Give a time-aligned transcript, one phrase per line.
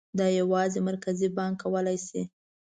[0.19, 2.21] دا یوازې مرکزي بانک کولای شي.